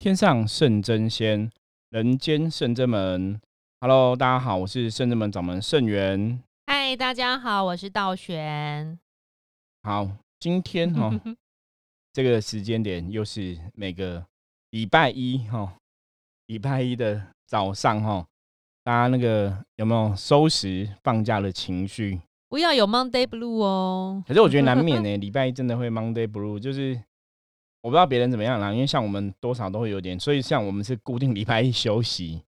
[0.00, 1.50] 天上圣真仙，
[1.90, 3.38] 人间圣真门。
[3.82, 6.42] Hello，大家好，我是圣真门掌门圣元。
[6.64, 8.98] 嗨，大家好，我是道玄。
[9.82, 11.10] 好，今天哈
[12.14, 14.24] 这个时间点又是每个
[14.70, 15.74] 礼拜一哈，
[16.46, 18.26] 礼拜一的早上哈，
[18.82, 22.18] 大家那个有没有收拾放假的情绪？
[22.48, 24.24] 不要有 Monday Blue 哦。
[24.26, 26.98] 可是我觉得难免呢， 礼拜一真的会 Monday Blue，就是
[27.82, 32.42] 我不知道别人怎么样啦，因为像我们多少都会有点，所以像我们是固定礼拜一休息，因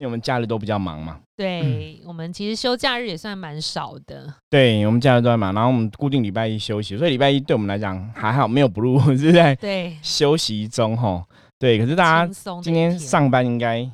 [0.00, 1.20] 为我们假日都比较忙嘛。
[1.36, 4.32] 对我们其实休假日也算蛮少的。
[4.48, 11.26] 对我们假日都在忙，然后我们固定礼拜一休息，所以礼拜一对我们来讲还好，没有 Blue 是在对休息中哈。
[11.58, 13.86] 对，可是大家今天上班应该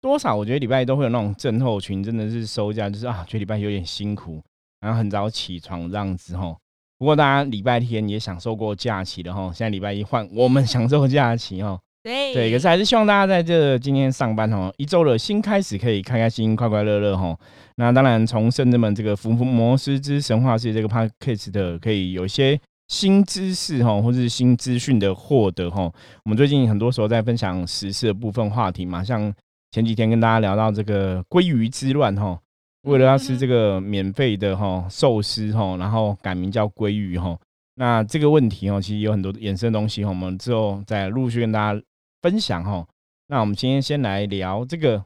[0.00, 0.36] 多少？
[0.36, 4.40] 我觉得礼拜一都会有那种症候群，真的是收假就是啊，觉得礼拜一有点辛苦。
[4.80, 6.56] 然后很早起床这样子吼，
[7.02, 17.36] 不过大家礼拜天也享受过假期了哈，现在礼拜一换我们享受假期哈，对对，可是还是希望大家在这今天上班吼，一周的新开始可以开开心心、快快乐乐哈。
[17.74, 25.92] 那当然从圣人们这个福摩斯之神话世界这个 podcast 的可以有一些新知识哈，或是新资讯的获得哈。
[26.24, 29.34] 我们最近很多时候在分享时事的部分话题嘛，像
[29.72, 32.38] 前几天跟大家聊到这个鲑鱼之乱吼。
[32.82, 37.38] 为了要吃这个免费的哈寿司哈，然后改名叫鲑鱼哈，
[37.76, 41.82] 那这个问题哈，其实有很多衍生东西哈，我们之后再陆续跟大家
[42.22, 42.86] 分享哈。
[43.28, 45.04] 那我们今天先来聊这个，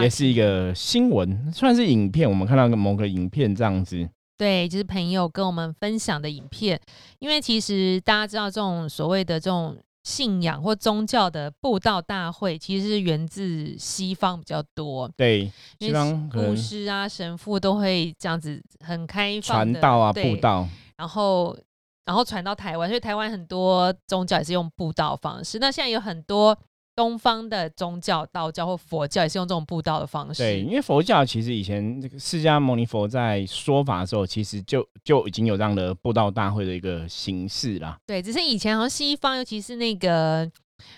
[0.00, 4.08] 也是一个新闻，算是影片，我们看到某个影片这样子。
[4.38, 6.80] 对，就是朋友跟我们分享的影片，
[7.18, 9.76] 因为其实大家知道这种所谓的这种。
[10.06, 15.10] 信仰或宗教的布道大会，其实是源自西方比较多。
[15.16, 21.58] 对，西方牧师啊、神父都会这样子很开放传道啊、布道，然后
[22.04, 25.58] 然后传到台湾，所以台湾很多宗教也是用布道方式。
[25.58, 26.56] 那现在有很多。
[26.96, 30.42] 东方的宗教，道教或佛教也是用这种布道的方式。
[30.42, 37.98] 对，因为佛教其实以前这个释迦牟尼佛在说法的时候，其实就就已经有这样的布道大会的一个形式啦。
[38.06, 40.50] 对，只是以前好像西方，尤其是那个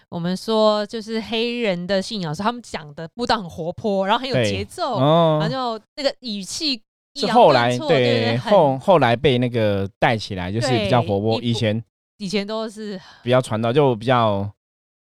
[0.09, 6.81] 我们说就是黑人的信仰，是他们讲的布道很活泼，然后很有节奏，然后就那个语气
[7.17, 11.43] 是后来对后后来被那个带起来，就是比较活泼。
[11.43, 11.83] 以前
[12.19, 14.49] 以前都是比较传道，就比较。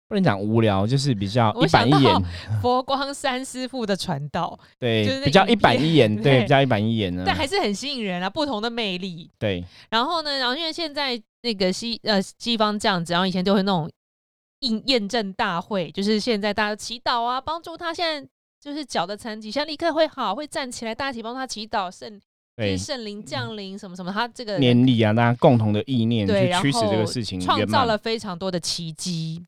[0.08, 2.22] 不能讲无聊，就是比较一板一眼。
[2.62, 7.24] 佛光山师傅的传道， 对，比较一板一眼， 对，比较一板一眼呢。
[7.26, 9.28] 但还是很吸引人啊，不同的魅力。
[9.38, 9.64] 对。
[9.90, 13.90] 然后呢，然后因为现在那个西呃西方这样子，然后以前就会那种
[14.60, 18.28] 验验证大会，就是现在大家祈祷啊，帮助他现在
[18.60, 22.20] 就是脚的残疾，现在立刻会好，会站起来，大家一起帮他祈祷，圣
[22.78, 29.44] 圣灵降临什么什么，他这个年历啊，大家共同的意念去驱使这个事情，创造了非常多的奇迹。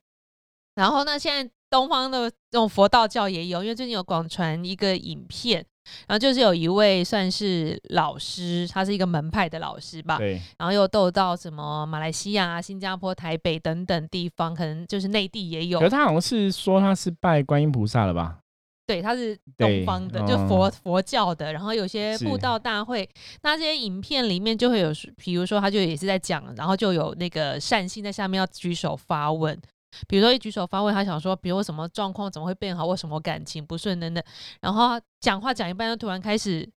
[0.79, 5.59] 然后呢，现在东方的这种佛道教也有，因为最近有广传一个影片，
[6.07, 15.81] 然后就是有一位算是老师，他是一个门派的老师吧，对，然后又斗到什么马来西亚、新加坡、台北等等地方，可能就是内地也有。
[15.81, 18.39] 可是他好像是说他是拜观音菩萨了吧？
[18.87, 21.53] 对，他是东方的，就佛佛教的。
[21.53, 23.07] 然后有些布道大会，
[23.43, 29.61] 那这些影片里面就会有，比如说他就也是在讲，然后就有那个善信在下面要举手发问。
[30.07, 34.23] 比如说一举手发问，他想说，比如什么状况怎么会变好，或什么感情不顺等等，
[34.61, 36.69] 然后讲话讲一半，就突然开始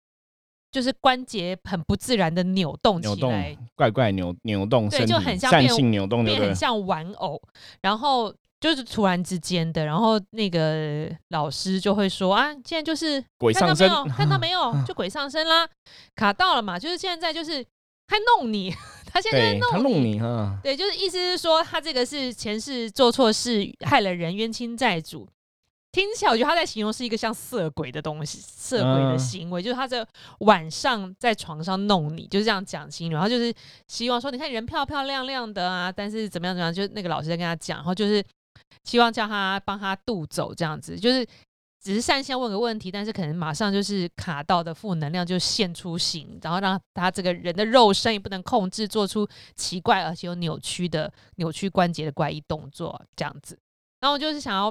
[0.71, 7.41] 就是关节很不自然的扭动起来，怪怪扭扭动，对，就很像变扭动，变很像玩偶，
[7.81, 15.67] 然后就是突然之间的，然后那个老师就会说啊，现在就是鬼上身，看到没有， 就鬼上身啦，
[16.15, 17.65] 卡到了嘛，就是现在就是
[18.07, 18.73] 还弄你。
[19.11, 25.27] 他现在在弄你哈，对，就是意思是说他这个是前世做错事害了人，冤亲债主。
[25.91, 30.07] 听起来我觉得他在形容是一个像色鬼的东西，色鬼的行为，就是他在
[30.39, 33.15] 晚上在床上弄你，就是这样讲清楚。
[33.15, 33.53] 然后就是
[33.89, 38.23] 希望说，你看人漂漂亮亮的啊，但是怎么样怎么样，就那个老师在跟他讲，然后就是
[38.85, 41.27] 希望叫他帮他渡走这样子，就是。
[41.81, 53.57] 只是善先问个问题，但是可能马上就是卡到的负能量就现出形，然后让他这个人的肉身也不能控制，做出奇怪而且有扭曲的扭曲关节的怪异动作，这样子。
[53.99, 54.69] 然后我就是想要，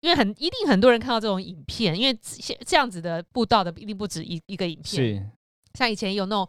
[0.00, 2.18] 因为很一定很多人看到这种影片，因为
[2.64, 5.30] 这样子的布道的一定不止一一个影片，是
[5.74, 6.48] 像以前有那种。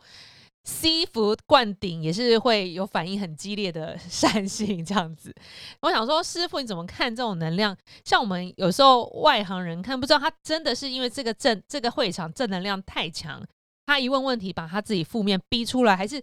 [0.69, 5.33] 西服灌顶也是会有反应很激烈的善性这样子，
[5.81, 7.75] 我想说师傅你怎么看这种能量？
[8.05, 13.43] 像我们有时候外行人看不知道，他真的是因为这个正这个会场正能量太强，
[13.87, 16.21] 他一问问题把他自己负面逼出来，还是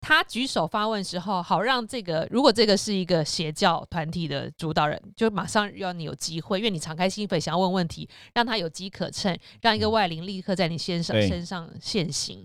[0.00, 12.44] 他举手发问时候，好让这个如果这个是一个邪教团体的主导人，就马上让你有机会，因为你敞开心扉想要问问题，让他有机可乘，让一个外灵立刻在你身上身上现形。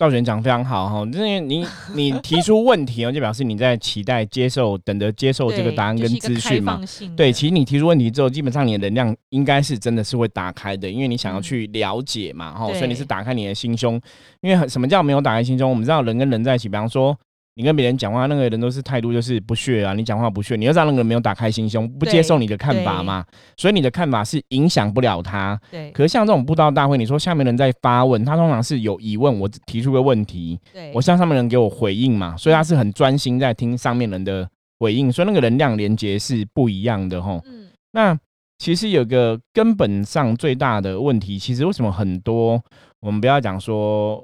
[0.00, 1.64] 道玄讲得非常好哈，因为你
[1.94, 6.80] 你提出问题哦，就表示你在期待接受，等着接受这个答案跟资讯嘛。
[7.14, 14.00] 对，其实你提出问题之后，基本上你的能量应该是真的是会打开的，因为你想要嗯去了解嘛，哈、对所以你是打开你的心胸。
[14.40, 15.68] 因为很什么叫没有打开心胸？
[15.68, 17.14] 我们知道人跟人在一起，比方说
[17.54, 23.24] 你跟别人讲话，那个人都是态度就是不屑啊，你讲话不屑，你要让那个人没有打开心胸，不接受你的看法嘛，
[23.56, 25.60] 所以你的看法是影响不了他。
[25.70, 34.48] 对可是像这种布道大会，你说下面人在发问，他通常是有疑问，我提出个问题，对，我向上面人给我回应嘛，所以他是很专心在听上面人的
[34.78, 37.42] 回应，所以那个能量连接是不一样的吼。
[37.46, 38.16] 嗯那
[38.58, 42.62] 其实有个根本上最大的问题，其实为什么很多
[43.00, 44.22] 我们不要讲说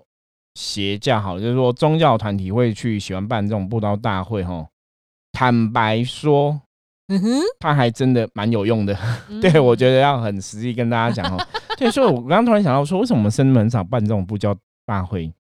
[0.57, 4.67] 邪教好了，就是说宗教团体会去喜欢办这种布道大会吼。
[5.33, 6.59] 坦白说，
[7.09, 8.97] 嗯哼，它还真的蛮有用的。
[9.29, 11.47] 嗯对我觉得要很实际跟大家讲哦。
[11.77, 14.57] 对，所以我刚刚突然想到说，为什么我们生门很少办这种布教
[14.87, 15.31] 大会？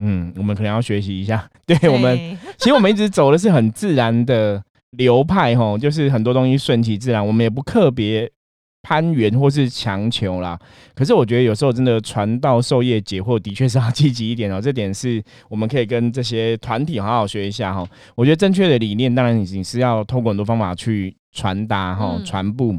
[0.00, 1.48] 嗯，我们可能要学习一下。
[1.64, 2.14] 对我们，
[2.58, 8.30] 其实我们一直走的是很自然的流派，吼，就是很多东西顺其自然，我们也不特别
[8.84, 10.56] 攀援或是强求啦。
[10.94, 14.60] 可是我觉得有时候真的传道授业解惑，的确是要积极一点哦。
[14.60, 17.84] 这点是我们可以跟这些团体好好学一下哈。
[18.14, 22.76] 我觉得正确的理念，当然你你是要透过很多方法去传达哈、嗯传播。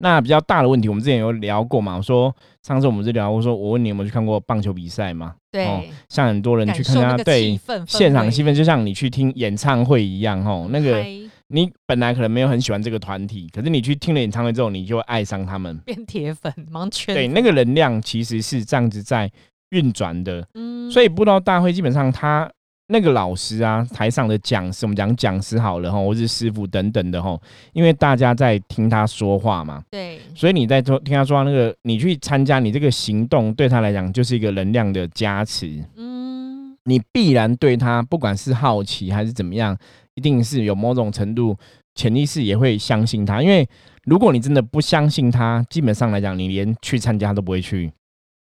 [0.00, 1.96] 那比较大的问题，我们之前有聊过嘛？
[1.96, 2.32] 我说
[2.62, 5.30] 上次我们是聊过，说我问你有没有去看过棒球比赛嘛？
[5.30, 11.10] 哦对，像很多人去看他对现场气氛，就像你去听演唱会一样，吼，那个嗨
[11.50, 15.76] 你本来可能没有很喜欢这个团体，可是你去听了演唱会之后，你就会爱上他们。
[15.78, 19.30] 变铁粉，盲圈对，那个能量其实是这样子在
[19.70, 20.90] 运转的，嗯。
[20.90, 22.50] 所以布道大会基本上他
[22.88, 27.38] 那个老师啊，台上的讲师，我们讲讲师好了哈，或是师傅等等的哈，
[27.72, 30.20] 因为大家在听他说话嘛，对。
[30.34, 35.82] 所以你在听听他说话那个，你去参加，你这个行动对他来讲就是一个能量的加持。
[35.96, 36.76] 嗯。
[36.84, 39.76] 你必然对他不管是好奇还是怎么样，
[40.18, 41.56] 一定是有某种程度
[41.94, 43.40] 潜意识也会相信他。
[43.40, 43.64] 因为
[44.04, 47.92] 如果你真的不相信他，基本上来讲，你连去参加都不会去。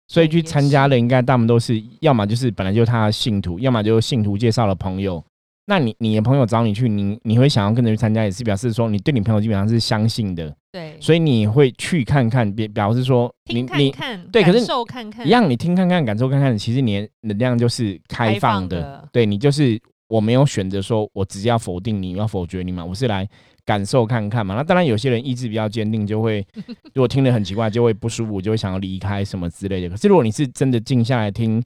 [0.09, 5.23] 所以去参加的应该大部分都是，要么就是本来就是他的信徒，要么就是信徒介绍的朋友。
[5.67, 23.27] 那你你的朋友找你去，你你会想要跟着去参加，也是表示说你对你朋友基本上是相信的，对，所以你会去看看，表表示说你听看你看，对可是感受看看一样，你听看看，感受看看，其实你的能量就是开放的对你就是我没有选择说我直接要否定你，要否决你嘛，我是来
[23.65, 24.55] 感受看看嘛。
[24.57, 26.45] 那当然有些人意志比较坚定，就会
[26.93, 29.89] 如果听得很奇怪，就会不舒服，就会想要离开什么之类的。
[29.89, 31.62] 可是如果你是真的静下来听，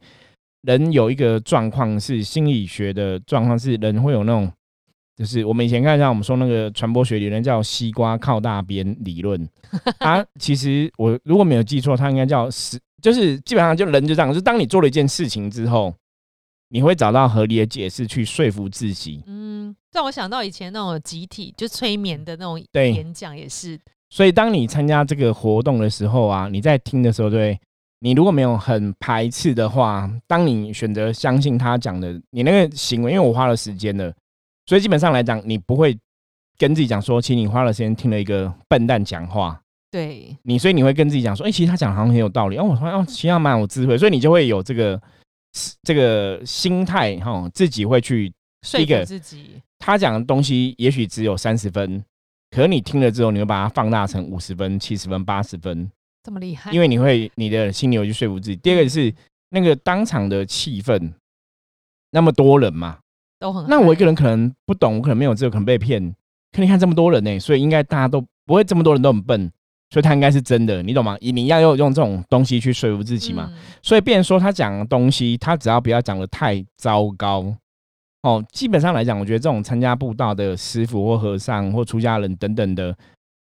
[0.62, 4.52] 人有一个状况是心理学的状况，是人会有那种。
[5.16, 9.48] 就是我们以前看一下，我们说那个传播学理论叫西瓜靠大边理论，
[10.00, 15.94] 它其实我如果没有记错，它应该叫是，就是基本上就人就这样，就当你做了一件事情之后，
[16.74, 19.22] 你会找到合理的解释去说服自己。
[19.28, 23.78] 嗯，让我想到以前那种集体就催眠的那种对演讲也是，
[24.10, 27.56] 所以当你参加这个活动的时候啊，你在听的时候，对，
[28.00, 34.12] 你如果没有很排斥的话，当你选择相信他讲的，你那个行为，因为我花了时间了，
[34.66, 35.96] 所以基本上来讲，你不会
[36.58, 39.60] 跟自己讲说，其实你花了时间听了一个笨蛋讲话。
[39.92, 45.00] 对你所以你会跟自己讲说，哎、其实他讲好像很有道理，哦，我发现哦，其实他蛮有智慧，所以你就会有这个
[45.82, 48.32] 这个心态哈，自己会去
[48.62, 52.04] 说一个服自己，他讲的东西也许只有三十分，
[52.50, 55.90] 可是你听了之后，你会把它放大成五十分、七十分、八十分，
[56.22, 58.56] 这么厉害，因为你会你的心里有去说服自己。
[58.56, 59.14] 第二个是
[59.50, 61.12] 那个当场的气氛，
[62.10, 62.98] 那么多人嘛，
[63.38, 66.14] 都很那我一个人人可能不懂，我可能没有这个，可能被骗。
[66.52, 69.52] 可你看这么多人呢、所以应该大家都不会这么多人都很笨，
[69.94, 71.16] 所以他应该是真的，你懂吗？
[71.20, 73.48] 你你要用用这种东西去说服自己嘛。
[73.48, 77.54] 嗯所以，变成说他讲的东西，他只要不要讲的太糟糕
[78.22, 78.44] 哦。
[78.50, 82.92] 基本上来讲，我觉得这种参加布道的师傅或和尚或出家人等等的，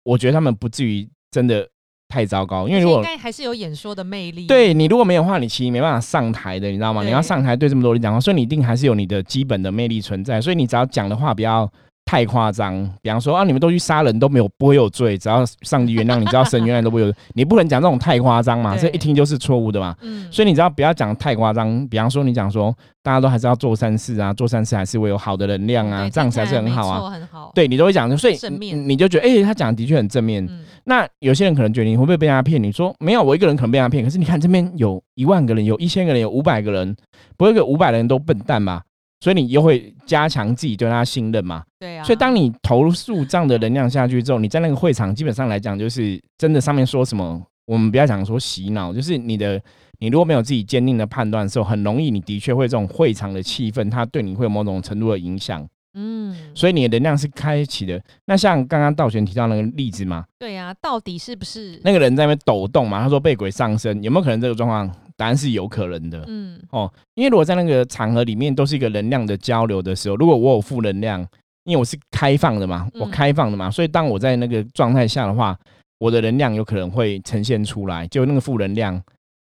[0.02, 1.66] 我觉得他们不至于真的
[2.08, 2.68] 太糟糕。
[2.68, 7.02] 因为如果该还是有演说的魅力，对你如果没有的话，你其实没办法上台的，你知道吗？
[7.02, 10.42] 你要上台对这么多人讲话，所以你一定还是有你的基本的魅力存在。
[10.42, 11.72] 所以你只要讲的话不要
[12.04, 12.75] 太夸张。
[13.00, 17.12] 比方说啊，你们都去杀人都没有不会有罪，只要上帝原谅你，知道神原谅都不会有。
[17.34, 19.96] 你不能讲这种太夸张嘛，这一听就是错误的嘛。
[20.02, 21.87] 嗯，所以你知道不要讲太夸张。
[21.88, 27.12] 比方说你讲说大家都还是要做善事啊，做善事还是会有好的能量啊，对这样才是很好啊。
[27.54, 30.44] 对你都会讲，所以你就觉得哎、他讲的的确很正面。
[30.44, 32.62] 嗯，那有些人可能觉得你会不会被他骗？
[32.62, 34.04] 你说没有，我一个人可能被他骗。
[34.04, 36.94] 可是你看这边有一万个人，有一千个人，有五百个人，
[37.37, 38.82] 不会有五百人都笨蛋吧？
[39.24, 41.64] 所以你又会加强自己对他信任嘛。
[41.78, 42.04] 对啊。
[42.04, 42.92] 所以当你投入
[43.24, 49.58] 这样的能量下去之后，你在那个会场基本上来讲，就是真的上面说什么，我们不要讲说洗脑，就是你的
[49.98, 55.66] 你如果没有自己坚定的判断的时候，很容易你的确会这种会场的气氛，它对你会有某种程度的影响。
[55.96, 58.02] 嗯，所以你的能量是开启的。
[58.26, 61.80] 那像刚刚道玄提到那个例子嘛，对啊，到底是不是？
[61.84, 64.90] 那个人在那边抖动嘛，他说被鬼上身，有没有可能这个状况？
[65.16, 71.21] 答案是有可能的嗯哦，因为如果在那个场合里面都是一个能量的交流的时候，如果我有负能量，
[71.64, 75.56] 因为我是开放的嘛，嗯我开放的嘛，所以当我在那个状态下的话，
[75.99, 79.00] 我的能量有可能会呈现出来，就那个负能量。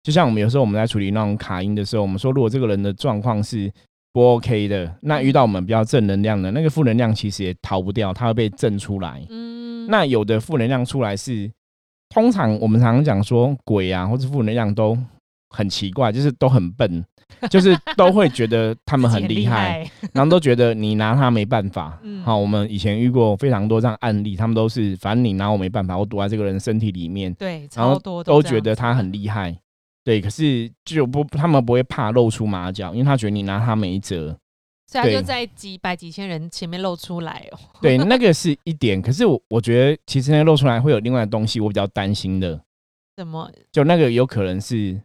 [0.04, 3.70] 就像我们有时候我们在处理那种卡音的时候，我们说如果这个人的状况是
[4.14, 9.22] 不 OK 的，那遇到我们比较正能量的那个负能量，其实也逃不掉，它会被震出来。
[9.30, 11.52] 嗯，那有的负能量出来是，
[12.08, 14.98] 通常我们常常讲说鬼啊，或者负能量都
[15.50, 17.04] 很奇怪，就是都很笨，
[17.50, 22.00] 就是都会觉得他们很厉害，，然后都觉得你拿他没办法。
[22.04, 29.58] 嗯好，我们以前遇过非常多这样案例，他们都是反正你拿我没办法，我躲在这个人身体里面，对，然后都觉得他很厉害。
[30.04, 34.38] 对，可是就不他们不会怕露出马脚，因为他觉得你拿他没辙。
[34.90, 37.60] 所以他就在几百几千人前面露出来哦。
[37.82, 39.00] 对，那个是一点。
[39.04, 42.58] 可是我我觉得其实那个露出来会有另外的东西，我比较担心的。
[43.18, 43.52] 怎么？
[43.70, 44.98] 就那个有可能是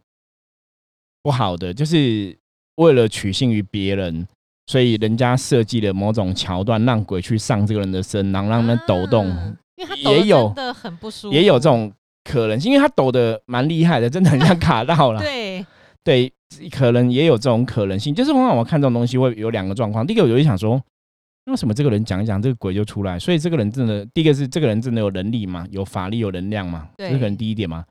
[1.23, 2.37] 不好的，就是
[2.75, 4.27] 为了取信于别人，
[4.67, 11.91] 所以人家设计了某种桥段，让鬼去上这个人的身，然后让他们抖动，啊因为他抖也有的很不舒服，也有这种
[12.23, 15.19] 可能性，因为他抖的蛮厉害的，真的很像卡到了。
[15.23, 15.65] 对，
[16.03, 16.31] 对，
[16.69, 18.13] 可能也有这种可能性。
[18.13, 20.79] 就是往往我看这种东西会有两个状况，第一个我就想说，
[21.45, 23.17] 为什么这个人讲一讲，这个鬼就出来？
[23.17, 27.83] 所以这个人真的，第一个是这个人真的有能力嘛，有法力，有能量嘛，这对是可能第一点嘛。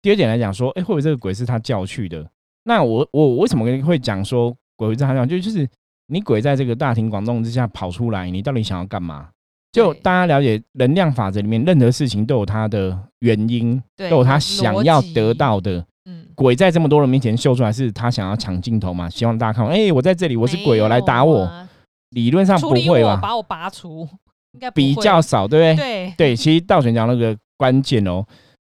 [0.00, 2.28] 第二点来讲说，哎、会不会这个鬼是他叫去的？
[2.66, 5.26] 那我我为什么会讲说鬼会这样讲？
[5.26, 5.66] 就就是
[6.08, 9.28] 你鬼在这个大庭广众之下跑出来，你到底想要干嘛？
[9.72, 15.84] 就大家了解能量法则里面，任何事情都有它的原因，都有他想要得到的。
[16.04, 19.08] 嗯，鬼在这么多人面前秀出来，是他想要抢镜头嘛？
[19.08, 21.42] 希望大家看，哎、我在这里，我是鬼哦，来打我。
[21.42, 21.68] 啊
[22.10, 23.18] 理论上不会吧？
[23.20, 24.08] 把我拔除，
[24.52, 25.84] 应该比会较少，对不对？
[25.84, 28.24] 对对，其实道玄讲那个关键哦，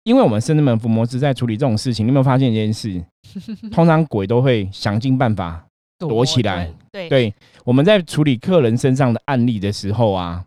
[0.09, 2.99] 因为我们圣智门伏魔师在处理这种事情，你有没有发现一件事？
[3.69, 5.63] 通常鬼都会想尽办法。
[5.99, 7.33] 躲起来，对对，
[7.65, 10.45] 我们在处理客人身上的案例的时候啊，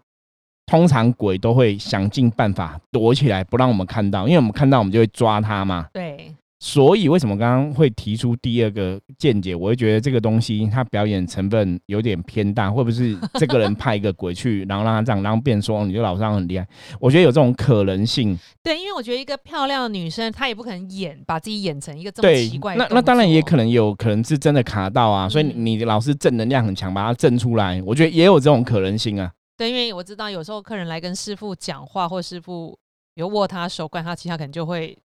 [0.65, 5.87] 通常鬼都会想尽办法躲起来，不让我们看到，因为我们看到我们就会抓他嘛。
[5.93, 9.53] 对所以为什么刚刚会提出第二个见解？
[9.53, 16.65] 我会觉得这个东西它表演成分有点偏大，会不会是这个人派一个鬼去，然后让他这样，然后变说哦你就老上很厉害？
[17.01, 18.39] 我觉得有这种可能性。
[18.63, 29.29] 对，因为我觉得一个漂亮的女生，她也不可能演把自己演成一个这么奇怪，的那那当然也可能有可能是真的卡到啊，所以嗯你你老师正能量很强，把它正出来，我觉得也有这种可能性啊。
[29.57, 32.79] 对，因为我知道有时候客人来跟师傅讲话，或师傅
[33.17, 34.97] 有握他手、灌他，其他可能就会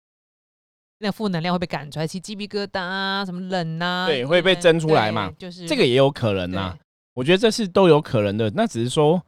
[0.98, 6.76] 那负能量会被赶出来，起鸡皮疙瘩啊，什么冷啊，对会被蒸出来嘛就是这个也有可能啊，
[7.14, 8.50] 我觉得这是都有可能的。
[8.54, 9.22] 那只是说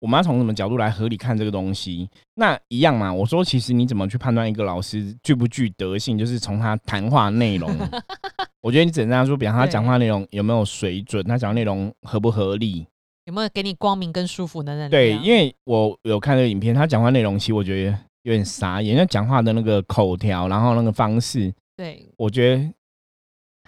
[0.00, 2.08] 我们要从什么角度来合理看这个东西。
[2.34, 7.70] 那一样嘛，我说其实你怎么去判断一个老师具不具德性，就是从他谈话内容。
[8.60, 12.86] 我觉得你只能这样说，比方他对讲话内容有没有水准，他讲的内容合不合理。
[13.26, 14.90] 有没有给你光明跟舒服的能量？
[14.90, 22.72] 对，因为我有看这个影片，他讲话内容其实我觉得有点傻眼，因为讲话的那个口条，然后那个方式，对我觉得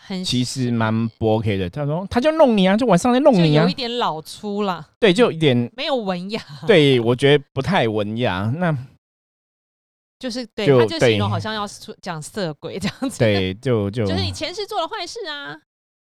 [0.00, 1.68] 很其实蛮不 OK 的。
[1.70, 5.70] 他说他就弄你啊，就晚上在弄你啊就有一，点老粗啦，对，就有一点。
[5.76, 8.52] 没有文雅，对，我觉得不太文雅。
[8.56, 8.76] 那
[10.18, 15.60] 就是对，就他就形容对好像要说讲色鬼这样子，，对，就就 就是你前世做了坏事啊，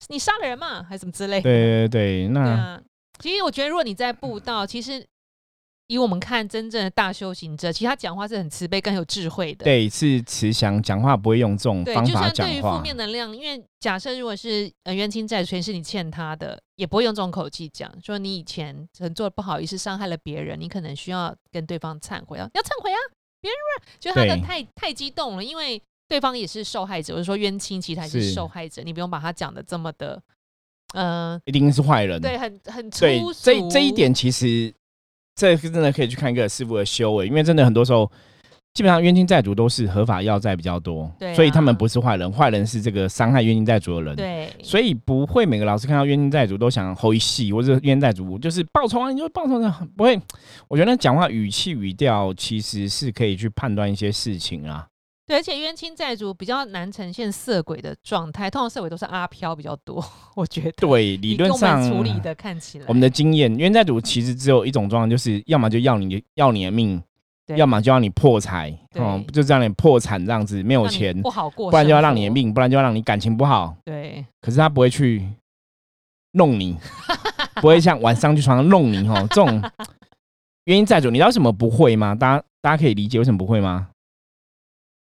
[0.08, 2.80] 你杀了人嘛，还是什么之类的，对对对，那啊，
[3.18, 5.06] 其实我觉得，如果你在布道，其实
[5.90, 9.64] 以我们看真正的大修行者，其实他讲话是很慈悲、更有智慧的。
[9.64, 12.80] 对是慈祥，讲话不会用这种对，方法就算对于负。
[12.80, 22.98] 面能量，因为假设如果是呃冤亲债主，全是你欠他的，也不会用这种口气讲，说你以前很做的不好意思，伤害了别人，你可能需要跟对方忏悔，啊要忏悔啊，
[23.40, 23.58] 别人
[23.98, 30.22] 就他的太太激动了，因为对方也是受害者，我是说冤亲其实还是是受害者，你不用把他讲的这么的，
[30.94, 32.20] 嗯、一定是坏人。
[32.20, 34.72] 对，很很粗对，这这一点其实
[35.40, 38.10] 这个真的可以去看一个师傅的修为，因为真的很多时候。
[38.72, 44.14] 基本上冤亲债主都是合法要债比较多，对啊所以他们不是坏人，坏人是这个伤害冤亲债主的人。
[44.14, 50.16] 对，所以不会每个老师看到冤亲债主都想吼一戏，或者冤亲债主就是报仇啊，你就报仇的，不会。
[50.68, 54.86] 我觉得讲话语气语调其实是可以去判断一些事情啊。
[55.30, 60.72] 对，而且冤亲债主比较难呈现色鬼的状态，通常色鬼都是阿飘比较多，我觉得。
[60.72, 67.00] 对，理论上处理的看起来，我们的经验，冤债主其实只有一种状况，就是要么就要你要你的命，
[67.54, 72.30] 要么就要你破财，哦，对就这样你破产这样子，没有钱，不好过，不然就要让你的。
[72.32, 73.76] 命，不然就要让你感情不好。
[73.84, 75.24] 对，可是他不会去
[76.32, 76.76] 弄你，
[77.62, 79.24] 不会像晚上去床上弄你哦。
[79.30, 79.62] 这种
[80.66, 82.16] 原因债主，你知道为什么不会吗？
[82.16, 83.89] 大家大家可以理解为什么不会吗？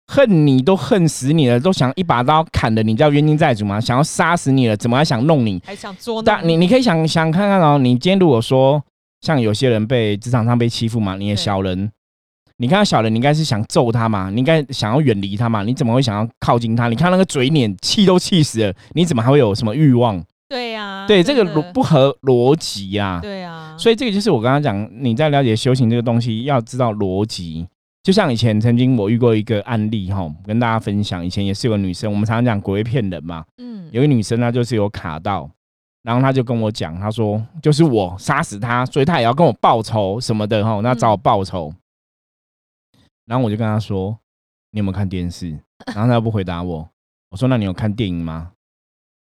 [0.08, 3.80] 恨你都恨死你了，都想一把刀砍了你，叫冤亲债主吗？
[3.80, 5.60] 想要杀死你了，怎么还想弄你？
[5.64, 8.82] 还想捉弄但你你可以想想看看哦，你今天如果说
[9.20, 11.90] 像有些人被职场上被欺负嘛，你的小人，
[12.58, 16.88] 你看到小人，你应该是想揍他嘛，你应该想要远离他嘛，你怎么会想要靠近他？
[16.88, 20.22] 你看那个嘴脸，气都气死了，你怎么还会有什么欲望？
[20.48, 23.18] 对呀，对，这个逻不合逻辑呀。
[23.20, 27.66] 对啊，所以这个就是我刚刚讲，你在了解修行这个东西，要知道逻辑。
[28.06, 31.26] 就像以前曾经我遇过一个案例哈，跟大家分享。
[31.26, 35.50] 以前也是有个女生，我们常常讲鬼会骗人嘛，嗯，有个女生她，就是有卡到，
[36.04, 41.74] 然后她就跟我讲，她说就是我杀死她，所以她也要跟我报仇什么的哈，那找我报仇。
[43.24, 44.16] 然后我就跟她说，
[44.70, 45.50] 你有没有看电视？
[45.86, 46.88] 然后她又不回答我。
[47.30, 48.52] 我说那你有看电影吗？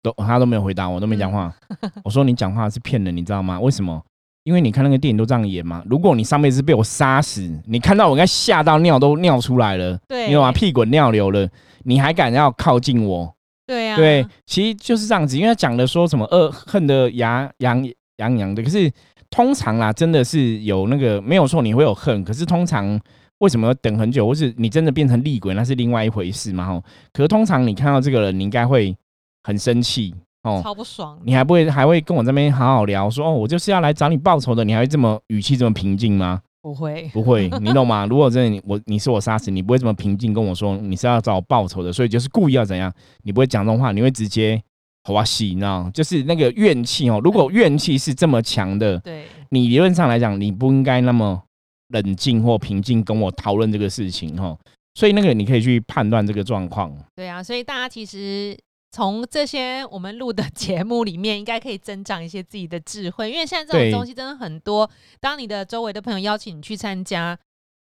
[0.02, 1.54] 都她都没有回答我，都没讲话。
[2.02, 3.60] 我说你讲话是骗人，你知道吗？
[3.60, 4.04] 为什么？
[4.44, 5.82] 因为你看那个电影都这样演嘛。
[5.86, 10.52] 如果你上辈子被我杀死，你看到我应该吓到尿都尿出来了，对，你懂吗？
[10.52, 11.48] 屁滚尿流了，
[11.82, 13.34] 你还敢要靠近我？
[13.66, 17.82] 对啊，对，其实就是这样子，因为他讲的说什么恶恨的牙痒
[18.18, 18.92] 痒痒的，可是
[19.30, 23.00] 通常啦，真的是有那个没有错，你会有恨，可是通常
[23.38, 26.84] 为什么要等很久，或是你真的变成厉鬼，那是另外一回事嘛吼。
[27.14, 28.94] 可是通常你看到这个人，你应该会
[29.42, 36.40] 很生气哦，超不爽，你还不会还会跟我这边好好聊，说哦，我就是要来找你报仇的，你还会这么语气这么平静吗？
[36.62, 38.06] 不会，不会，你懂吗？
[38.06, 44.62] 如果真的你我你是我杀死你，不会这么平静跟我说你是要找我报仇的，所以就是故意要怎样，你不会讲这种话，你会直接
[45.08, 45.90] 哇戏，你知道？
[45.92, 47.20] 就是那个怨气哦。
[47.22, 51.42] 如果怨气是这么强的，对，你理论上来讲，你不应该那么
[51.88, 54.58] 冷静或平静跟我讨论这个事情哦。
[54.94, 56.90] 所以那个你可以去判断这个状况。
[57.16, 58.56] 对啊，所以大家其实
[58.94, 64.88] 从这些我们录的节目里面，应该可以增长一些自己的智慧，因为现在这对种东西真的很多。
[65.18, 67.36] 当你的周围的朋友邀请你去参加，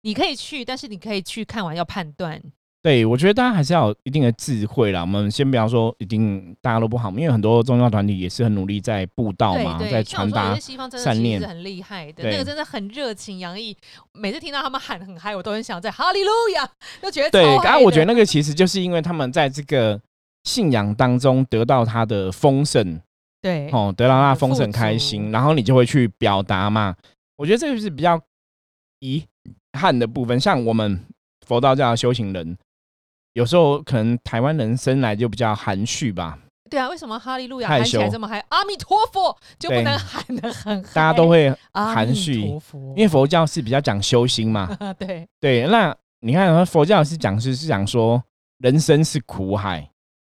[0.02, 2.42] 你可以去，但是你可以去看完要判断。
[2.82, 5.02] 对，我觉得大家还是要有一定的智慧啦。
[5.02, 13.76] 我们先不要说一定大家都不好，因为很多宗教团体也是很努力在布道嘛，对对，在传达善念很厉害的，对那个真的很热情洋溢。
[14.14, 16.68] 每次听到他们喊很嗨，我都很想在哈利路亚，
[17.00, 20.00] 就觉得对，刚刚我觉得那个其实就是因为他们在这个
[20.48, 22.98] 信仰当中得到他的丰盛，
[23.42, 23.68] 对。
[23.70, 26.96] 哦，得到他的丰盛开心，然后你就会去表达嘛。
[27.37, 28.18] 我觉得这个是比较
[29.00, 29.22] 遗
[29.78, 30.98] 憾的部分，像我们
[31.46, 32.56] 佛道教的修行人，
[33.34, 36.38] 有时候可能台湾人生来就比较含蓄吧，
[36.70, 38.44] 对啊，为什么哈利路亚害喊起来这么嗨？
[38.48, 44.74] 阿弥陀佛就不能喊的很嗨，大家都会含蓄因为佛教是比较讲修心嘛。
[44.98, 45.28] 对。
[45.38, 48.20] 对，那你看佛教是讲是是讲说
[48.58, 49.88] 人生是苦海，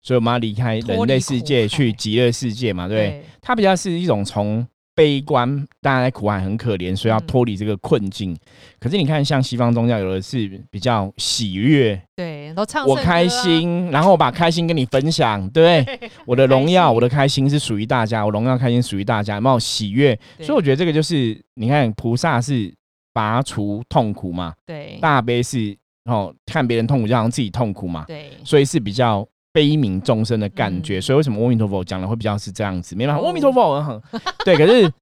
[0.06, 3.24] 所以我们要离开人类世界去极乐世界嘛，对对？
[3.42, 4.64] 它比较是一种从
[4.94, 8.38] 悲观，大家在苦海很可怜，所以要嗯脱离这个困境。
[8.78, 16.10] 可是你看，像西方宗教有的是比较喜悦，对，都唱我开歌啊，心，然后我把开心跟你分享，对不对？
[16.24, 20.16] 我的荣耀，我的的开心是属于大家，我荣耀开心属于大家，有没有喜悦？
[20.38, 22.72] 所以我觉得这个就是你看，菩萨是
[23.12, 30.98] 拔除痛苦嘛，对大悲是哦看别人痛苦就好像自己痛苦嘛，对所以是比较悲悯众生的感觉。
[30.98, 32.94] 嗯所以为什么阿弥陀佛讲的会比较是这样子？
[32.94, 34.02] 没办法，哦阿弥陀佛，很
[34.44, 34.54] 对。
[34.54, 34.92] 可是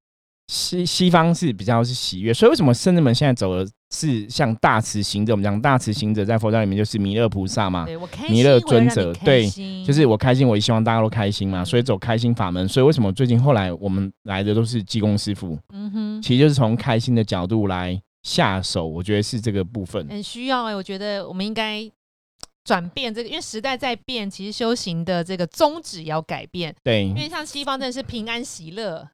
[0.47, 5.33] 西西方是比较是喜悦，所以为什么圣人们现在走的是像大慈行者？
[5.33, 7.87] 我们讲大慈行者在佛教里面就是弥勒菩萨嘛，
[8.29, 9.49] 弥勒尊者对
[9.85, 12.69] 就是我开心，我也希望大家都开心嘛，嗯所以走开心法门。
[12.69, 15.59] 所以为什么最近后来我们来的都是济公师傅？
[15.73, 16.23] 嗯哼。
[16.23, 20.07] 其实就是从开心的角度来下手，我觉得是这个部分。
[20.09, 21.90] 很需要哎、我觉得我们应该
[22.64, 26.74] 转变这个，因为时代在变，其实修行的这个宗旨也要改变。
[26.83, 29.07] 对因，为像西方真的是平安喜乐，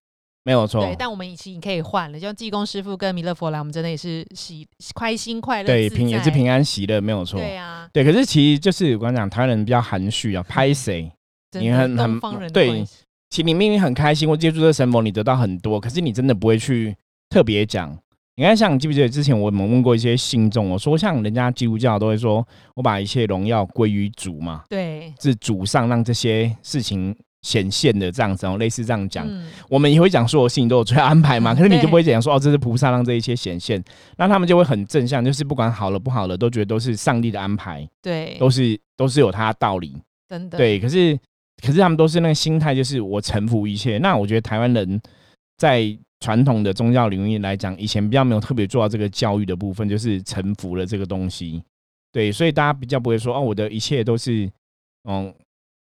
[0.44, 0.94] 没有错对，。
[0.96, 7.40] 但我们其实可以换了，就像济公师傅跟弥勒佛来，我们真的也是喜开心快乐，对，平也是平安喜乐，没有错。
[7.40, 11.10] 对啊，对，可是其实就是我刚讲，台湾人比较含蓄啊，拍谁？
[11.58, 12.20] 你很很
[12.52, 12.84] 对
[13.30, 16.96] 其实你明明很开心，或接触这个神佛，你得到很多，可是你真的不会去
[17.28, 17.98] 特别讲。
[18.36, 29.26] 你看，像记不记得之前我们问过一些信众，我说像人家基督教都会说，我把一切荣耀归于主嘛，对，是主上让这些事情显现的这样子，哦，类似这样讲。
[29.28, 33.82] 嗯我们也会讲所有事情都有最安排嘛，可是你就不会讲说哦，这是菩萨让这一切显现，
[34.16, 39.94] 那他们就会很正向，就是不管好了不好了，都觉得都是上帝的安排，对，都是都是有他的道理。
[40.28, 41.18] 真的，对，可是
[41.62, 43.98] 可是他们都是那个心态，就是我臣服一切。
[43.98, 45.00] 那我觉得台湾人
[45.56, 51.62] 在传统的宗教领域来讲，以前比较没有特别做到这个教育的部分，就是臣服了这个东西。
[52.12, 54.50] 对，所以大家比较不会说哦，我的一切都是
[55.08, 55.32] 嗯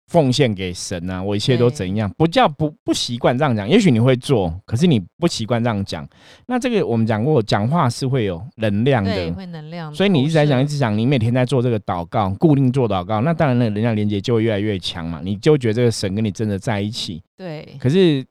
[0.08, 3.67] 奉献给神啊，我一切都怎样，不叫不不习惯这样讲。
[3.67, 6.08] 也许你会做，可是你不习惯这样讲。
[6.48, 9.32] 那这个我们讲过，讲话是会有能量，的。
[9.34, 17.21] 会能量，所以你一直在讲，一直直讲，你每天在做这个祷告，固定做祷告，那当然那能量连接就会越来越强嘛，你就会觉得这个神跟你真的在一起。
[17.38, 18.24] 对，可是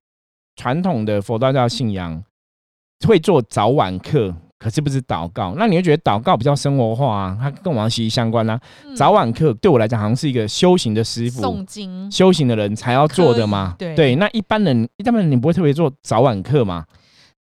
[0.56, 2.22] 传统的佛道教信仰
[3.06, 8.58] 会做早晚课，可是不是祷告，那你会觉得祷告比较生活化啊，它跟王息息相关啊。
[8.84, 8.96] 嗯。
[8.96, 11.42] 早晚课对我来讲好像是一个修行的师傅。
[11.42, 13.94] 诵经，修行的人才要做的嘛，对。
[13.94, 16.86] 对那一般人一般人你不会特别做早晚课嘛，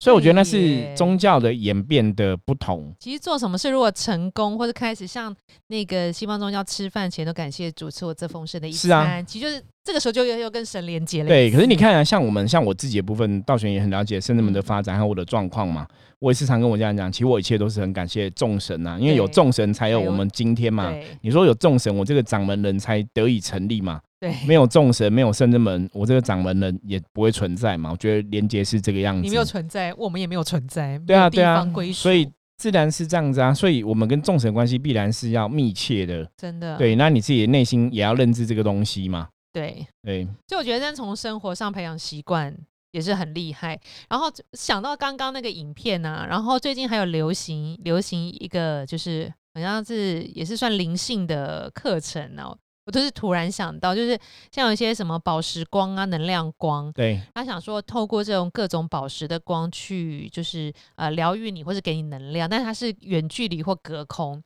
[0.01, 2.93] 所以我觉得那是宗教的演变的不同。
[2.99, 5.33] 其实做什么事，如果成功或者开始像
[5.69, 9.05] 那个西方宗教吃饭前都感谢主持我这丰盛的一是啊。
[9.05, 11.29] 餐，其实就是这个时候就又又跟神连接了。
[11.29, 15.87] 对，可是你，看啊，像我们像我自己的部分，道玄也很了解圣人们的发展和我的状况嘛。
[16.21, 20.91] 我也时常跟我家人讲，其实我一切都是很感谢众神呐、因为有对众神才有我们今天嘛。
[21.21, 24.01] 你说有众神，我这个掌门人才得以成立嘛。
[24.19, 27.91] 对，没有众神，没有圣人们，我这个掌门人也不会存在嘛。
[27.91, 29.21] 我觉得连接是这个样子。
[29.21, 33.53] 你没有存在，我们也没有存在，对啊，对啊所以自然是这样子啊。
[33.53, 36.27] 所以我们跟众神关系必然是要密切的。
[36.39, 39.29] 真的对，那你自己的内心也要认知这个东西嘛。
[39.55, 42.53] 对，对，所以我觉得在从生活上培养习惯
[42.91, 43.81] 也是很厉害。
[44.11, 52.59] 然后想到刚刚那个影片啊，然后最近还有流行流行一个就是好像是也是算灵性的课程哦。
[52.87, 54.19] 我都是突然想到，就是
[54.53, 64.43] 像有一些什么宝石光啊、能量光，对，他想说透过这种各种宝石的光去，就是呃疗愈你或者给你能量，但是它是远距离或隔空。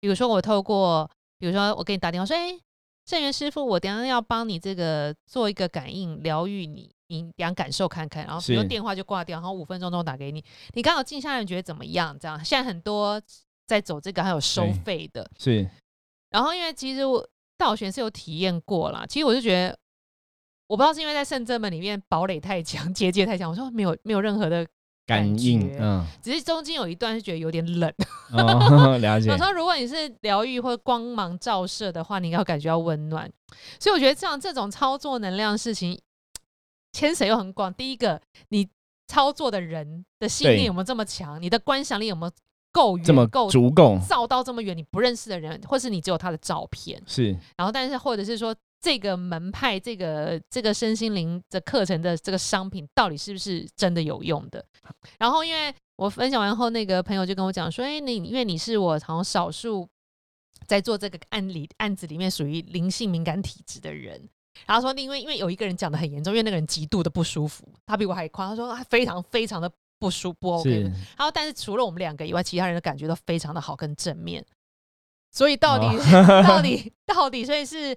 [0.00, 2.58] 比如说我透过，比如说我给你打电话说，哎、
[3.06, 12.18] 圣元师傅，我等下要帮你这个做一个感应疗愈你，你等一下感受看看，然后比如电话就挂掉，然后五分钟之后打给你，你刚好静下来，你觉得怎么样？
[12.18, 13.20] 这样现在很多
[13.66, 15.68] 在走这个还有收费的，是。
[16.30, 19.78] 然后因为其实我道玄是有体验过啦，其实我就觉得，
[20.66, 24.66] 我不知道是因为在圣正门里面堡垒太强、结界太强，我说没有没有任何的，
[25.06, 27.92] 感应，嗯，只是中间有一段是觉得有点冷。
[28.32, 29.36] 哦， 了解我。
[29.36, 33.30] 说如果你是疗愈或光芒照射的话，你应该会感觉到温暖。
[33.78, 36.00] 所以我觉得这样这种操作能量的事情，
[36.92, 37.72] 牵扯又很广。
[37.74, 38.68] 第一个，你
[39.06, 41.40] 操作的人的信对念有没有这么强？
[41.40, 42.32] 你的观想力有没有
[42.74, 44.76] 够这么远、够足够照到这么远？
[44.76, 47.00] 你不认识的人，或是你只有他的照片。
[47.06, 54.64] 是然后但是或者是说这个门派这个这个身心灵的课程的这个商品到底是不是真的有用的？
[55.18, 59.88] 然后因为我分享完后，那个朋友就跟我讲说，哎，你因为你是我好像少数
[60.66, 64.28] 在做这个案例案子里面属于灵性敏感体质的人。
[64.66, 69.70] 然后说，因为因为有一个人讲的很严重，因为那个人极度的不舒服，他比我还夸，他说他非常非常的
[70.04, 70.82] 不舒不 OK，
[71.16, 74.44] 然后，但是除了我们两个以外，其他人的感觉都非常的好跟正面。
[75.32, 77.96] 所以到底、哦到底到底，所以是，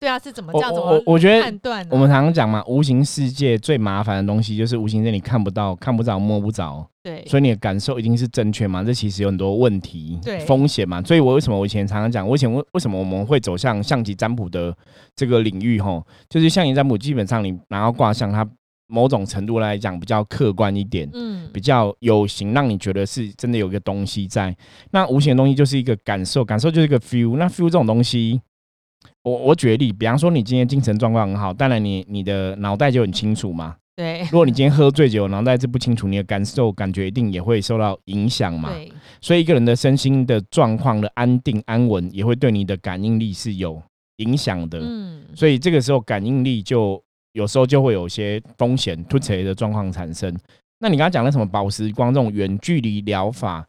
[0.00, 0.72] 对啊，是怎么这样？
[0.74, 1.90] 怎我么我我觉得判断呢？
[1.92, 8.82] 我们常常讲嘛，无形世界最麻烦的东西就是无形界你看不到、看不着、摸不着，对所以你的感受一定是正确嘛？
[8.82, 11.02] 这其实有很多问题、对风险嘛。
[11.02, 14.76] 所以我为什么我以前常常讲，我以前为为什么我们会走向象棋占卜的
[15.14, 15.80] 这个领域？
[15.80, 18.44] 吼，就是象棋占卜基本上你拿到卦象，它
[18.88, 21.08] 某种程度来讲比较客观一点。
[21.14, 24.54] 嗯比较有形，让你觉得是真的有一个东西在。
[24.90, 27.36] 那无形的东西就是一个感受，感受就是一个 feel。
[27.38, 28.38] 那 feel 这种东西，
[29.22, 33.76] 我我举例，比方说你今天精神状况很好，当然你你的脑袋就很清楚嘛。
[33.96, 38.70] 对如果你今天喝醉酒，脑袋是不清楚，你的感受感觉一定也会受到影响嘛。
[38.70, 43.82] 对所以一个人的身心的状况的安定安稳，也会对你的感应力是有
[44.18, 44.78] 影响的。
[44.82, 47.02] 嗯所以这个时候感应力就
[47.38, 50.36] 有时候就会有一些风险突起的状况产生。
[50.80, 53.64] 那你刚刚讲的什么宝石光这种远距离疗法，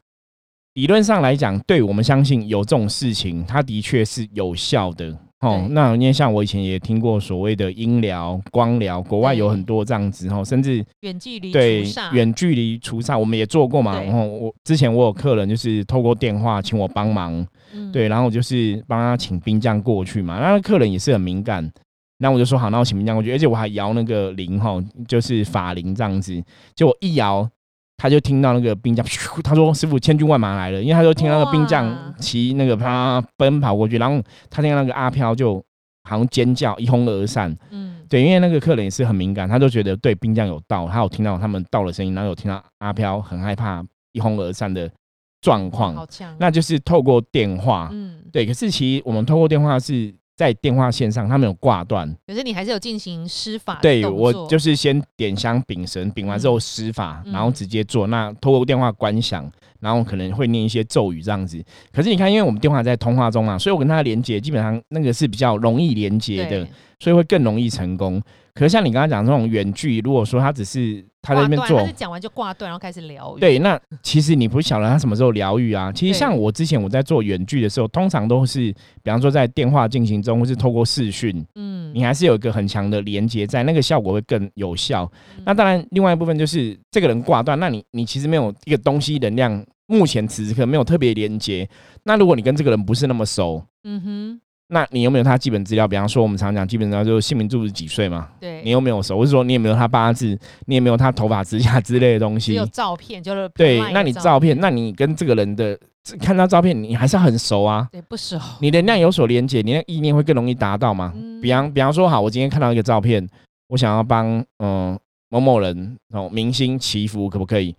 [0.74, 5.16] 理论上来讲，对我们相信有这种事情，它的确是有效的。
[5.42, 14.02] 哦，那因为像我以前也听过所谓的音疗、光疗，国外有很多这样子哦，甚至远距离对远距离除煞，我们也做过嘛。
[14.02, 17.34] 然后我之前我有客人就是透过电话请我帮忙，
[17.74, 20.40] 嗯对，然后我就是帮他请兵将过去嘛。
[20.42, 21.72] 那客人也是很敏感，
[22.20, 24.78] 那我就说好，那我请兵将过去，而且我还摇那个铃哈，
[25.08, 26.34] 就是法铃这样子。
[26.76, 27.50] 结果一摇，
[27.98, 35.64] 他就听到那个兵将，噗他说师傅千军万马来了，因为他就听到那个兵将哇骑那个啪奔跑过去，然后他听到那个阿飘就
[36.04, 37.56] 好像尖叫，一哄而散。
[37.72, 44.92] 嗯，对，因为那个客人也是很敏感，他就觉得对兵将有到，他有听到他们到的声音，然后有听到阿飘很害怕一哄而散的
[45.40, 46.06] 状况，
[46.38, 47.90] 那就是透过电话。
[47.94, 52.10] 嗯，对，可是其实我们透过电话是在电话线上，他们有挂断。
[52.26, 58.08] 可是你还是有进行施法的对我就是先点香丙神，丙完之后施法，嗯然后直接做。
[58.08, 61.62] 那透过电话观想，然后可能会念一些咒语这样子。
[61.92, 66.68] 可是你看，因为我们电话在通话中嘛，所以我跟他连接基本上那个是比较容易连接的对，
[67.00, 68.22] 所以会更容易成功。
[68.54, 73.40] 可是像你刚刚讲这种远距，如果说他只是他在那边做讲完就挂断，然后开始疗愈。
[73.40, 75.94] 对，那其实你不晓得他什么时候疗愈啊。
[75.94, 85.10] 其实像我之前我在做远距的时候，通常都是比方说在电话进行中，或是透过视讯，嗯，你还是有一个很强的连接在，那个效果会更有效。
[85.38, 91.68] 嗯那当然，另外一部分就是这个人挂断，那你你其实没有一个东西能量，目前此时刻没有特别连接。
[92.04, 95.88] 那如果你跟这个人不是那么熟，嗯哼，那你有没有他基本资料？
[95.88, 99.18] 比方说我们常讲基本资料就是姓名、住址、几岁嘛，对，你有没有熟？
[99.18, 100.38] 或是说你有没有他八字？
[100.68, 102.64] 你有没有他头发、指甲之类的东西有？
[102.68, 105.78] 照片，就是对那你照片，那你跟这个人的
[106.20, 107.90] 看到照片，你还是很熟啊。
[107.92, 111.12] 对不熟，你能量有所连接，你的意念会更容易达到嘛？
[111.16, 113.28] 嗯比方比方说，好，我今天看到一个照片，
[113.70, 114.98] 我想要帮嗯、
[115.30, 117.76] 某某人哦明星祈福，可不可以？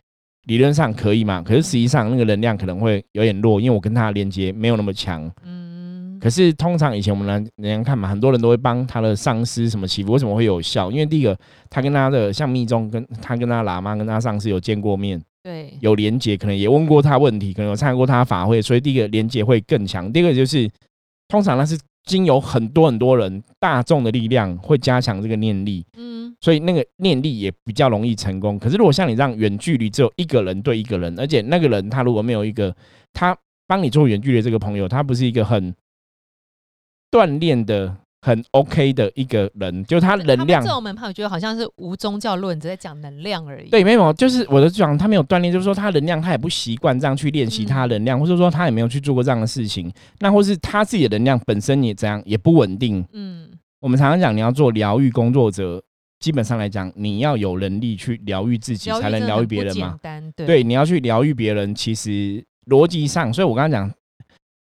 [0.47, 5.31] 理论上可以嘛，可是实际上那个能量可能会有点弱，因为我跟他的连接没有那么强。
[5.45, 5.60] 嗯，
[6.21, 10.91] 可是通常以前我们来人家看嘛，很多人都会帮他的上司什么祈福，为什么会有效？
[10.91, 11.37] 因为第一个，
[11.71, 20.13] 他跟他的像密宗，跟他跟他喇嘛跟他上司有见过面，对，有连接，可能也问过他问题，可能有参加过他法会，所以第一个连接会更强。
[20.13, 20.71] 第二个就是，
[21.29, 28.59] 通常那是经由很多很多人大众的力量会加强这个念力，嗯，所以那个念力也比较容易成功。
[28.59, 32.75] 可是如果像你这样远距离只有一个人对一个人，而且那个人他如果没有一个
[33.13, 35.73] 他帮你做远距离这个朋友，他不是一个很
[37.11, 37.97] 锻炼的。
[38.23, 43.71] 很 OK 的一个人，就是他能量这种门派，我觉得好像是无宗教论，只在讲能量而已。
[43.71, 53.03] 对，没有，就是我的讲，他没有锻炼，就是说他能量他也不习惯这样去练习他能量，或者说他也没有去做过这样的事情，那或是他自己的能量本身也这样也不稳定。
[53.15, 53.49] 嗯，
[53.81, 55.83] 我们常常讲，你要做疗愈工作者，
[56.19, 59.99] 基本上来讲，你要有能力去疗愈自己，才能疗愈别人嘛。
[60.37, 63.91] 对对，你要去疗愈别人，其实逻辑上，所以我刚刚讲。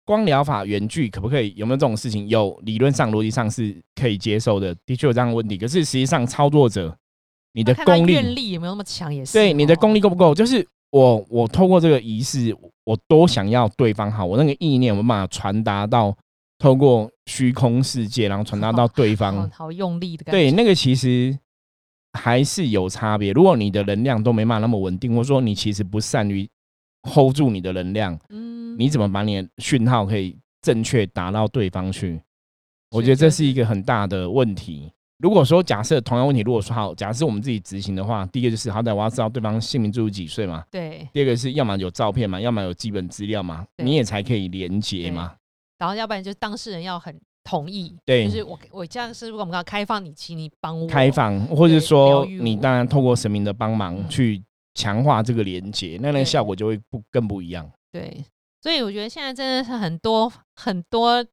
[0.08, 1.52] 光疗法远距可不可以？
[1.54, 2.26] 有没有这种事情？
[2.28, 5.58] 有，理论上、逻辑上是可以接受的，的确有这样的问题。
[5.58, 6.96] 可是实际上，操作者
[7.52, 10.34] 你的功力力有没有那么强，也是对你的哦功力够不够？
[10.34, 16.16] 就是我我透过这个仪式，我多想要对方好，我那个意念我把它传达到
[16.58, 19.50] 透过虚空世界，然后传达到对好方。
[19.50, 21.38] 好用力的感觉对，那个其实
[22.18, 23.32] 还是有差别。
[23.32, 26.48] 如果你的能量都没办法那么稳定，或者说你其实不善于
[27.02, 32.20] hold 住你的能量，嗯你怎么把你的讯号可以正确打到对方去？
[32.92, 34.92] 我觉得这是一个很大的问题。
[35.18, 45.34] 如果说假设同样问题，如果说好，假设我们自己执行的话，第一个就是好歹我要知道对方姓名、住几岁嘛，对，第二个是要么有照片嘛，要么有基本资料嘛，你也才可以连接嘛。
[45.76, 48.26] 然后要不然就是当事人要很同意，对。
[48.26, 54.08] 就是我我这样是如果我们要开放你，请你帮我开，放，或者说你当然透过神明的帮忙嗯。
[54.08, 54.40] 去
[54.74, 57.68] 强化这个连接，那那个效果就会不更不一样。
[57.90, 58.24] 对，
[58.62, 61.24] 所以我觉得现在真的是很多很多。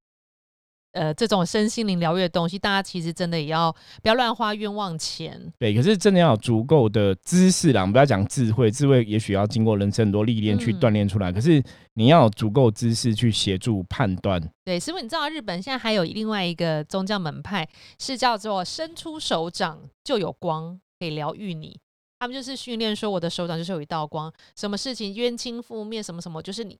[0.97, 3.69] 呃，这种身心灵疗愈的东西，大家其实真的也要
[4.01, 5.51] 不要乱花冤枉钱。
[5.59, 11.33] 对，可是真的要有足够的知识啦，我们不要讲智慧，智慧也许要经过人生很多历练去嗯锻炼出来。
[11.33, 11.61] 可是
[11.95, 14.41] 你要有足够知识去协助判断。
[14.63, 17.67] 对，师傅，你知道日本现在还有另外一个宗教门派
[17.99, 21.77] 是叫做伸出手掌就有光，可以疗愈你。
[22.19, 26.79] 他们就是训练说，我的手掌就是有一道光，什么事情冤亲覆灭，什么什么，就是你，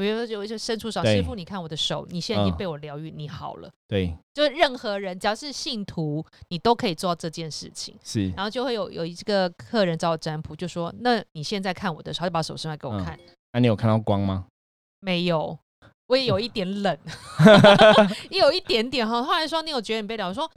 [0.00, 3.70] 比如说就就伸出手，对师傅，你看我的手，你现在已经嗯被我疗愈，你好了。
[3.88, 7.96] 对，就是任何人只要是信徒，你都可以做到这件事情。
[8.04, 13.18] 是然后就会有有一个客人找我占卜，就说：“那你现在看我的手，他就把手伸来给我嗯看。
[13.52, 14.46] 那、你有看到光吗？
[15.00, 15.58] 没有，
[16.08, 16.98] 我也有一点冷，
[18.30, 19.22] 也有一点点哈。
[19.22, 20.50] 后来说你有觉得你被疗愈，我说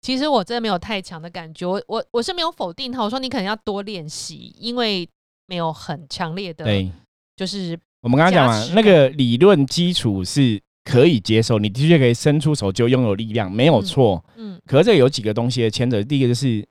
[0.00, 5.08] 其实我真的没有太强的感觉，我我我是没有否定他，我说你可能要多练习，因为
[5.46, 6.90] 没有很强烈的，对，
[7.36, 14.24] 就是我们刚刚讲嘛那个理论基础是可以接受，你的确可以伸出手就拥有力量，没有嗯错。
[14.36, 16.66] 嗯可是这个有几个东西的牵扯，第一个就是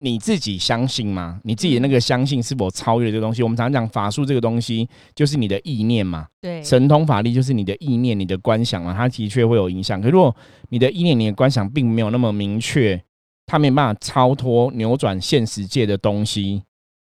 [0.00, 1.38] 你自己相信吗？
[1.44, 3.42] 你自己的那个相信是否超越了这个东西？
[3.42, 10.00] 我们常常讲法术这个东西，就是你的意念嘛，对，神通法力就是你的意念、你的观想嘛，它的确会有影响。
[10.00, 10.34] 可如果
[10.70, 13.02] 你的意念、你的观想并没有那么明确，
[13.44, 16.62] 它没办法超脱、扭转现实界的东西，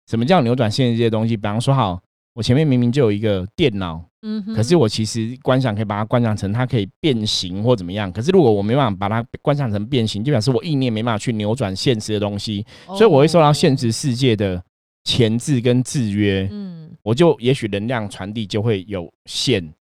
[0.09, 1.37] 什么叫扭转现实界的东西？
[1.37, 2.01] 比方说，好，
[2.35, 8.11] 我前面明明就有一个电脑，嗯，可是我其实观想可以把它观想成它可以变形或怎么样。
[8.11, 14.61] 可是如果我没办法把它观想成变形，就表示我意念没办法去扭转现实的东西，所以我会受到现实世界的
[15.05, 16.47] 钳制跟制约。
[16.51, 19.73] 嗯，我就也许能量传递就会有限。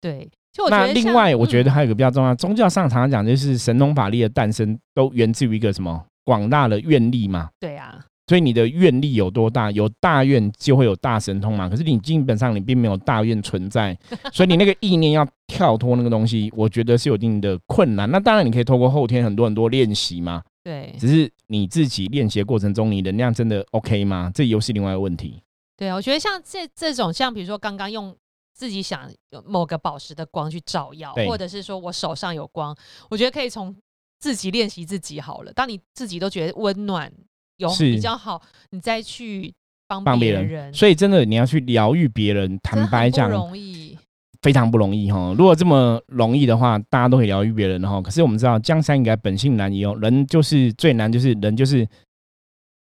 [0.00, 0.28] 对。
[0.70, 7.48] 那另外，我觉得嗯还有一个比较重要，宗教上常常讲就是神通法力的诞生都源自于一个什么广大的愿力嘛。
[7.60, 11.68] 对啊，所以你的愿力有多大，有大愿就会有大神通嘛。
[11.68, 13.98] 可是你基本上你并没有大愿存在，
[14.32, 18.08] 所以你那个意念要跳脱那个东西，我觉得是有一定的困难。
[18.10, 24.30] 那当然你可以透过后天很多很多练习嘛，对只是你自己练习的过程中，你能量真的 OK 吗？
[24.34, 25.42] 这又是另外一个问题。
[25.76, 28.14] 对啊，我觉得像这这种，像比如说刚刚用
[28.52, 32.76] 自己想有某个宝石的光去照耀，或者是说我手上有光，
[33.08, 33.74] 我觉得可以从
[34.18, 35.52] 自己练习自己好了。
[35.52, 37.10] 当你自己都觉得温暖
[37.58, 38.40] 有是比较好，
[38.70, 39.52] 你再去
[39.86, 43.96] 帮帮别人，所以真的你要去疗愈别人，坦白讲不容易。
[44.40, 45.34] 非常不容易哈。
[45.36, 48.00] 如果这么容易的话，大家都可以疗愈别人哈。
[48.00, 49.98] 可是我们知道，江山易改，本性难移哦。
[50.00, 51.84] 人就是最难，就是人就是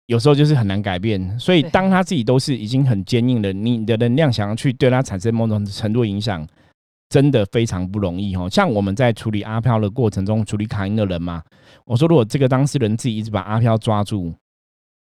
[0.08, 1.40] 有时候就是很难改变。
[1.40, 6.46] 所以当他自己都是已经很坚硬的，你的能量想要去对他产生某种程度影响，
[7.10, 8.50] 真的非常不容易哈。
[8.50, 11.44] 像我们在处理阿飘的过程中，处理卡因的人嘛，
[11.86, 14.34] 我说如果这个当事人自己一直把阿飘抓住。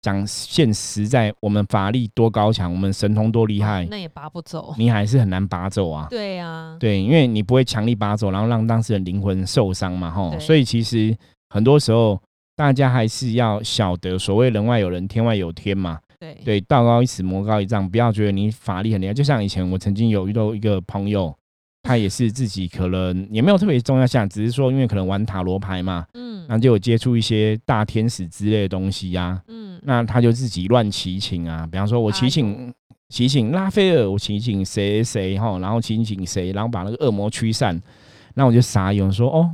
[0.07, 4.73] 讲现实在，我们法力多高强，我们神通多厉害，那也拔不走。
[4.79, 6.07] 你还是很难拔走啊。
[6.09, 10.39] 对啊，对，因为你不会强力拔走，然后让当事人灵魂受伤嘛，吼。
[10.39, 11.13] 所以其实
[11.51, 12.17] 很多时候
[12.55, 15.99] 大家还是要晓得，所谓人外有人，天外有天嘛。
[16.21, 19.13] 对对，道高一尺，魔高一丈，不要觉得你法力很厉害。
[19.13, 21.35] 就像以前我曾经有遇到一个朋友，
[21.87, 32.75] 他也是自己可能也没有特别重要项，只是说因为可能玩塔罗牌嘛，嗯那就有接触一些大天使之类的东西呀、嗯，那他就自己乱祈请啊，比方说我祈哎请
[33.09, 37.81] 祈请拉斐尔，我祈请谁谁哈，然后祈请谁，然后把那个恶魔驱散，
[38.35, 39.49] 那我就傻眼，说哦，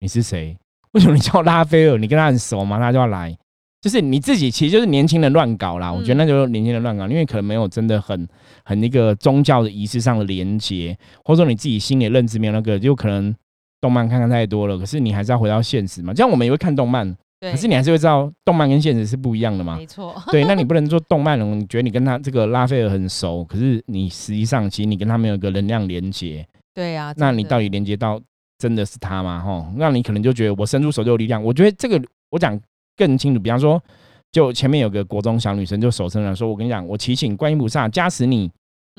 [0.00, 0.56] 你是谁？
[0.92, 1.96] 为什么你叫拉斐尔？
[1.96, 2.78] 你跟他很熟吗？
[2.78, 3.36] 他就要来，
[3.80, 5.92] 就是你自己其实就是年轻人乱搞啦。
[5.92, 8.28] 我觉得那就是年轻人乱搞，因为可能没有真的很
[8.64, 13.34] 很一个宗教的仪式上的连接，或者说你自己心里认知没有那个，就可能
[13.80, 16.12] 动漫看看太多了，可是你还是要回到现实嘛。
[16.12, 17.16] 就像我们也会看动漫。
[17.42, 19.86] 可是你还是会知道，动漫跟现实是不一样的嘛没。
[19.86, 28.20] 错，对，那你不能做动漫人，你觉得你跟他这个拉斐尔很熟，可是你实际上其实你跟他没有一个能量连接，对啊，那你到底连接到
[28.58, 29.40] 真的是他吗？
[29.40, 31.42] 吼，那你可能就觉得我伸出手就有力量。
[31.42, 32.60] 我觉得这个我讲
[33.00, 33.82] 更清楚，比方说，
[34.30, 38.50] 就前面有个国中小女生就手伸了说，我跟你讲，我祈请观音菩萨加持你。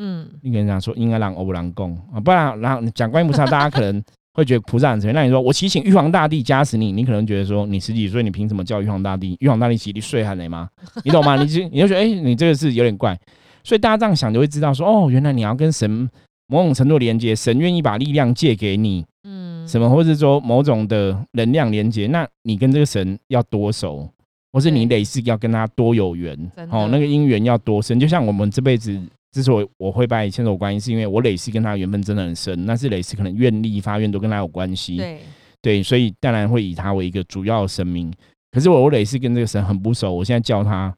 [0.01, 4.01] 嗯，你跟人讲说应该让欧布朗供啊，不然然后讲观音菩萨，大家可能
[4.33, 5.13] 会觉得菩萨很神。
[5.13, 9.37] 那你说我祈请玉皇大帝加持你，你可能觉得说你十几岁，你凭什么叫玉皇大帝？
[9.39, 10.67] 玉皇大帝洗你睡喊雷吗？
[11.05, 11.35] 你懂吗？
[11.35, 13.15] 你就你就觉得哎、你这个是有点怪。
[13.63, 16.09] 所以大家这样想就会知道说，哦，原来你要跟神
[16.47, 24.09] 某种程度连接，神愿意把力量借给你，嗯，什么，或是说某种的能量连接，那你跟这个神要多熟，
[24.51, 26.35] 或是你对累世要跟他多有缘，
[26.69, 27.99] 哦，那个姻缘要多深。
[27.99, 28.99] 就像我们这辈子
[29.31, 35.19] 之所以我会拜千手观音，是因为我累世跟他缘分真的很深，那是累世可能愿力发愿都跟他有关系，对，
[35.61, 38.11] 对，所以当然会以他为一个主要的神明。
[38.51, 40.93] 可是我我累世跟这个神很不熟，我现在叫他，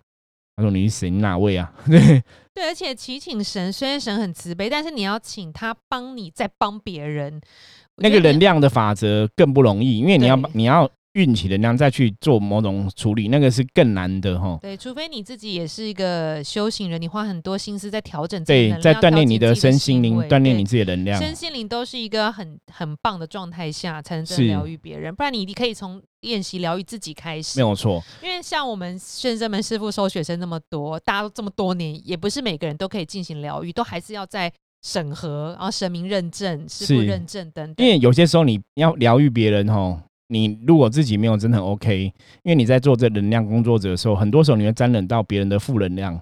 [0.55, 1.09] 他说你是谁？
[1.09, 1.71] 你哪位啊？
[1.85, 1.99] 对
[2.55, 14.57] 对，而且祈请神，虽然神很慈悲，但是你要请他帮你，再帮别人，我那个能量的法则更不容易，因为你要你要运起能量再去做某种处理，那个是更难的哈。
[14.59, 21.21] 对，除非你自己也是一个修行人，你花很多心思在调整自己对能，量，在锻炼你的身心灵，锻炼你自己的能量。
[21.21, 25.13] 身心灵都是一个很很棒的状态下，才能真的疗愈别人。
[25.13, 27.61] 不然你可以从练习疗愈自己开始没。
[27.61, 34.51] 有错，因为像我们圣真门师傅收学生那么多，大家都这么多年，也不是每个人都可以进行疗愈，都还是要在
[34.83, 37.85] 审核，然后神明认证、师傅是认证等等。
[37.85, 46.19] 因为有些时候你要疗愈别人哦，你如果自己没有真的很 OK，因为你在做这能量工作者的时候，很多时候你会沾染到别人的负能量。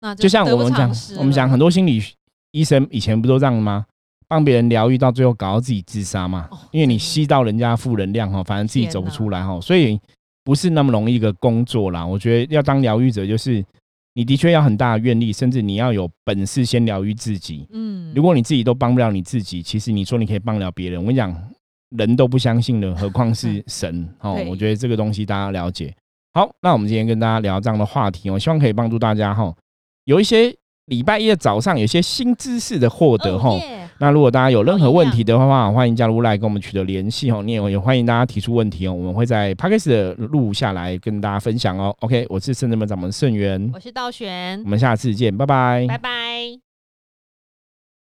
[0.00, 2.02] 那就像我们讲，我们讲很多心理
[2.52, 3.84] 医生以前不都这样吗？
[4.26, 10.00] 帮别人疗愈到最后搞到自己自杀嘛，哦因为你吸到人家负能量哈，反正自己走不出来哈，所以
[10.42, 12.04] 不是那么容易一个工作啦。
[12.04, 13.64] 我觉得要当疗愈者，就是
[14.14, 17.66] 你的确要很大的愿力，甚至你要有本事先疗愈自己。
[17.72, 21.36] 嗯，如果你自己都帮不了你自己，其实你说你可以帮了别人，我跟你讲，
[21.96, 24.34] 人都不相信的，何况是 神哦？
[24.48, 25.94] 我觉得这个东西大家了解。
[26.32, 29.52] 好，那我们今天跟大家聊这样的话题，我希望可以帮助大家哈，
[30.04, 30.54] 有一些
[30.86, 33.50] 礼拜一的早上有些新知识的获得哈。
[34.04, 37.42] 那如果大家有任何问题的话，欢迎加入来跟我们取得联系哦。
[37.42, 41.96] 你也也欢迎大家提出问题哦，我们会在 p a c k a g e 的录下来跟大家分享哦。
[42.00, 46.73] OK，我是圣人门掌门盛元，我是道玄我，们下次见，拜拜拜拜。